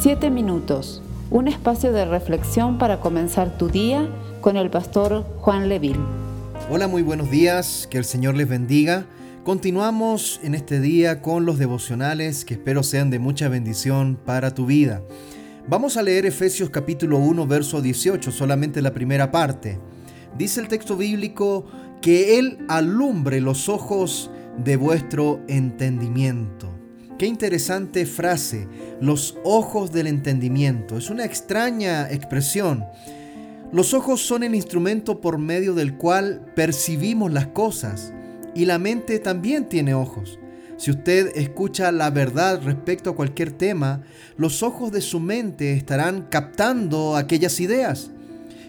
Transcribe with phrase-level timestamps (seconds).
[0.00, 4.08] Siete minutos, un espacio de reflexión para comenzar tu día
[4.40, 5.98] con el pastor Juan Leville.
[6.70, 9.06] Hola, muy buenos días, que el Señor les bendiga.
[9.42, 14.66] Continuamos en este día con los devocionales que espero sean de mucha bendición para tu
[14.66, 15.02] vida.
[15.66, 19.80] Vamos a leer Efesios capítulo 1, verso 18, solamente la primera parte.
[20.38, 21.66] Dice el texto bíblico
[22.00, 24.30] que Él alumbre los ojos
[24.62, 26.77] de vuestro entendimiento.
[27.18, 28.68] Qué interesante frase,
[29.00, 30.96] los ojos del entendimiento.
[30.96, 32.84] Es una extraña expresión.
[33.72, 38.12] Los ojos son el instrumento por medio del cual percibimos las cosas
[38.54, 40.38] y la mente también tiene ojos.
[40.76, 44.02] Si usted escucha la verdad respecto a cualquier tema,
[44.36, 48.12] los ojos de su mente estarán captando aquellas ideas.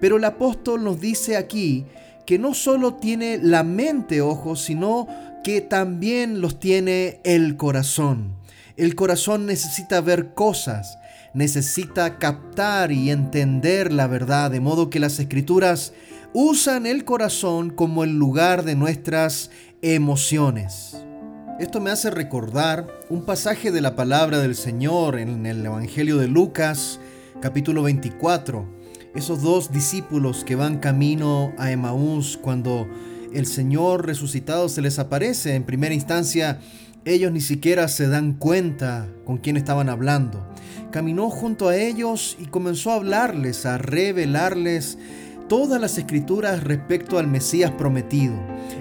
[0.00, 1.86] Pero el apóstol nos dice aquí
[2.26, 5.06] que no solo tiene la mente ojos, sino
[5.42, 8.36] que también los tiene el corazón.
[8.76, 10.98] El corazón necesita ver cosas,
[11.34, 15.92] necesita captar y entender la verdad, de modo que las escrituras
[16.32, 19.50] usan el corazón como el lugar de nuestras
[19.82, 20.96] emociones.
[21.58, 26.28] Esto me hace recordar un pasaje de la palabra del Señor en el Evangelio de
[26.28, 26.98] Lucas,
[27.40, 28.66] capítulo 24.
[29.14, 32.88] Esos dos discípulos que van camino a Emaús cuando
[33.34, 35.54] el Señor resucitado se les aparece.
[35.54, 36.58] En primera instancia,
[37.04, 40.46] ellos ni siquiera se dan cuenta con quién estaban hablando.
[40.90, 44.98] Caminó junto a ellos y comenzó a hablarles, a revelarles
[45.48, 48.34] todas las escrituras respecto al Mesías prometido.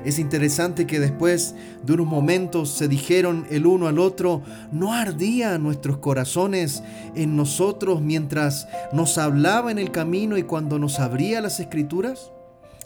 [0.05, 5.63] Es interesante que después de unos momentos se dijeron el uno al otro, ¿no ardían
[5.63, 6.83] nuestros corazones
[7.15, 12.31] en nosotros mientras nos hablaba en el camino y cuando nos abría las escrituras?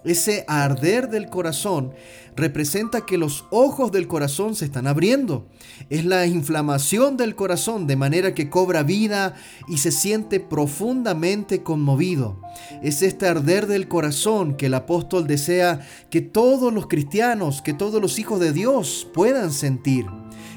[0.05, 1.93] Ese arder del corazón
[2.35, 5.47] representa que los ojos del corazón se están abriendo.
[5.89, 9.35] Es la inflamación del corazón de manera que cobra vida
[9.67, 12.39] y se siente profundamente conmovido.
[12.83, 15.79] Es este arder del corazón que el apóstol desea
[16.09, 20.05] que todos los cristianos, que todos los hijos de Dios puedan sentir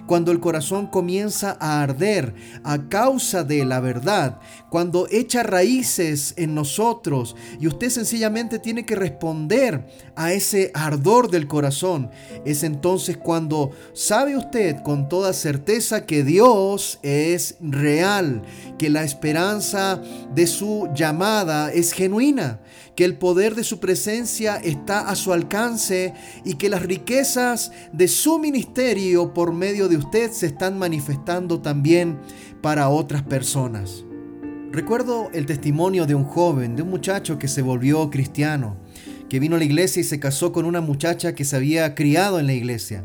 [0.08, 6.54] cuando el corazón comienza a arder a causa de la verdad, cuando echa raíces en
[6.54, 9.86] nosotros y usted sencillamente tiene que responder
[10.16, 12.10] a ese ardor del corazón,
[12.46, 18.42] es entonces cuando sabe usted con toda certeza que Dios es real,
[18.78, 20.00] que la esperanza
[20.34, 22.60] de su llamada es genuina,
[22.96, 26.14] que el poder de su presencia está a su alcance
[26.44, 32.18] y que las riquezas de su ministerio por medio de usted se están manifestando también
[32.60, 34.04] para otras personas.
[34.70, 38.76] Recuerdo el testimonio de un joven, de un muchacho que se volvió cristiano,
[39.28, 42.38] que vino a la iglesia y se casó con una muchacha que se había criado
[42.38, 43.04] en la iglesia.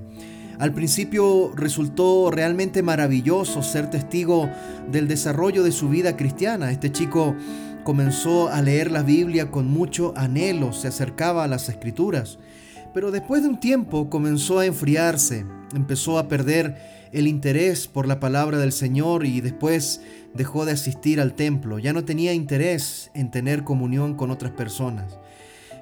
[0.60, 4.50] Al principio resultó realmente maravilloso ser testigo
[4.92, 6.72] del desarrollo de su vida cristiana.
[6.72, 7.36] Este chico
[7.84, 12.40] comenzó a leer la Biblia con mucho anhelo, se acercaba a las escrituras,
[12.94, 16.78] pero después de un tiempo comenzó a enfriarse, empezó a perder
[17.12, 20.02] el interés por la palabra del Señor y después
[20.34, 25.20] dejó de asistir al templo, ya no tenía interés en tener comunión con otras personas.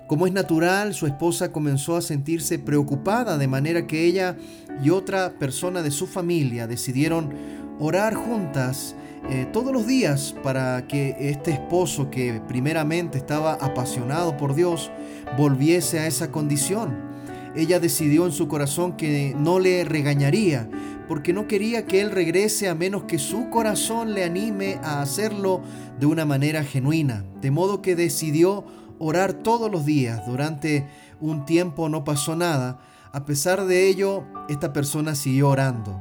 [0.07, 4.35] Como es natural, su esposa comenzó a sentirse preocupada de manera que ella
[4.83, 7.33] y otra persona de su familia decidieron
[7.79, 8.93] orar juntas
[9.29, 14.91] eh, todos los días para que este esposo que primeramente estaba apasionado por Dios
[15.37, 17.10] volviese a esa condición.
[17.55, 20.69] Ella decidió en su corazón que no le regañaría,
[21.07, 25.61] porque no quería que él regrese a menos que su corazón le anime a hacerlo
[25.99, 27.25] de una manera genuina.
[27.41, 28.65] De modo que decidió
[28.99, 30.25] orar todos los días.
[30.25, 30.87] Durante
[31.19, 32.79] un tiempo no pasó nada.
[33.11, 35.99] A pesar de ello, esta persona siguió orando.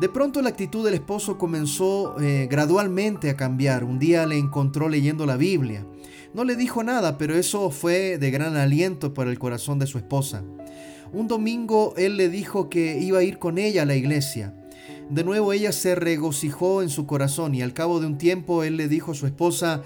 [0.00, 3.84] De pronto la actitud del esposo comenzó eh, gradualmente a cambiar.
[3.84, 5.86] Un día le encontró leyendo la Biblia.
[6.34, 9.96] No le dijo nada, pero eso fue de gran aliento para el corazón de su
[9.96, 10.44] esposa.
[11.12, 14.54] Un domingo él le dijo que iba a ir con ella a la iglesia.
[15.08, 18.76] De nuevo ella se regocijó en su corazón y al cabo de un tiempo él
[18.76, 19.82] le dijo a su esposa,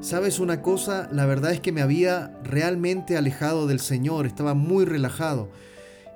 [0.00, 1.08] ¿sabes una cosa?
[1.12, 5.50] La verdad es que me había realmente alejado del Señor, estaba muy relajado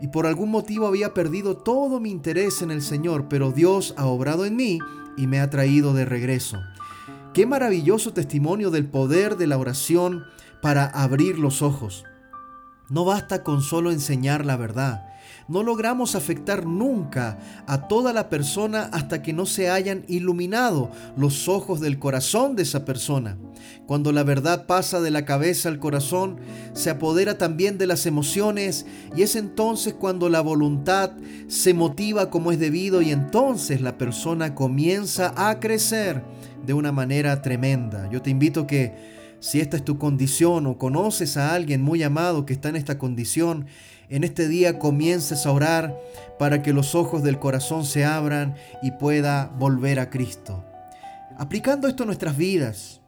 [0.00, 4.06] y por algún motivo había perdido todo mi interés en el Señor, pero Dios ha
[4.06, 4.78] obrado en mí
[5.16, 6.58] y me ha traído de regreso.
[7.32, 10.25] Qué maravilloso testimonio del poder de la oración
[10.60, 12.04] para abrir los ojos.
[12.88, 15.06] No basta con solo enseñar la verdad.
[15.48, 21.48] No logramos afectar nunca a toda la persona hasta que no se hayan iluminado los
[21.48, 23.36] ojos del corazón de esa persona.
[23.86, 26.38] Cuando la verdad pasa de la cabeza al corazón,
[26.72, 28.86] se apodera también de las emociones
[29.16, 31.12] y es entonces cuando la voluntad
[31.46, 36.24] se motiva como es debido y entonces la persona comienza a crecer
[36.66, 38.10] de una manera tremenda.
[38.10, 39.16] Yo te invito que
[39.46, 42.98] si esta es tu condición o conoces a alguien muy amado que está en esta
[42.98, 43.66] condición,
[44.08, 45.96] en este día comiences a orar
[46.37, 50.64] para que los ojos del corazón se abran y pueda volver a Cristo.
[51.38, 53.02] Aplicando esto a nuestras vidas,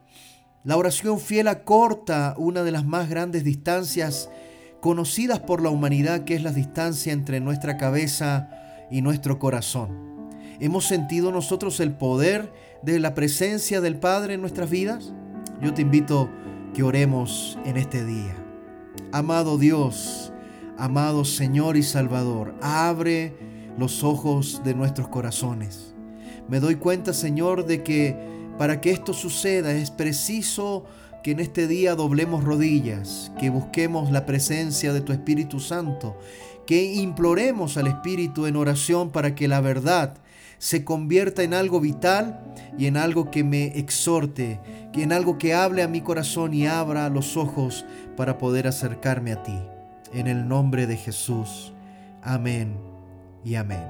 [0.63, 4.31] la oración fiel acorta una de las más grandes distancias
[4.81, 8.49] conocidas por la humanidad, que es la distancia entre nuestra cabeza
[8.93, 10.29] y nuestro corazón.
[10.61, 12.53] ¿Hemos sentido nosotros el poder
[12.85, 15.13] de la presencia del Padre en nuestras vidas?
[15.61, 16.29] Yo te invito
[16.73, 18.37] que oremos en este día.
[19.11, 20.33] Amado Dios,
[20.79, 23.35] amado Señor y Salvador, abre
[23.77, 25.95] los ojos de nuestros corazones.
[26.49, 28.17] Me doy cuenta, Señor, de que
[28.57, 30.85] para que esto suceda es preciso
[31.25, 36.17] que en este día doblemos rodillas, que busquemos la presencia de tu Espíritu Santo,
[36.69, 40.19] que imploremos al Espíritu en oración para que la verdad
[40.59, 42.41] se convierta en algo vital
[42.77, 44.61] y en algo que me exhorte,
[45.03, 47.85] en algo que hable a mi corazón y abra los ojos
[48.17, 49.59] para poder acercarme a ti.
[50.13, 51.73] En el nombre de Jesús.
[52.23, 52.77] Amén
[53.45, 53.85] y amén.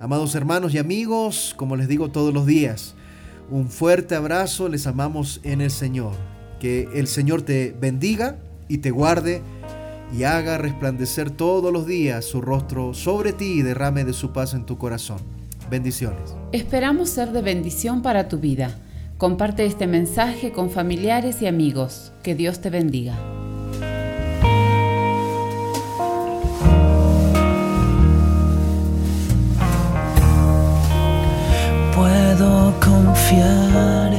[0.00, 2.94] Amados hermanos y amigos, como les digo todos los días,
[3.50, 6.14] un fuerte abrazo, les amamos en el Señor.
[6.60, 9.42] Que el Señor te bendiga y te guarde
[10.16, 14.54] y haga resplandecer todos los días su rostro sobre ti y derrame de su paz
[14.54, 15.35] en tu corazón.
[15.70, 16.34] Bendiciones.
[16.52, 18.70] Esperamos ser de bendición para tu vida.
[19.18, 22.12] Comparte este mensaje con familiares y amigos.
[22.22, 23.16] Que Dios te bendiga.
[31.94, 34.12] Puedo confiar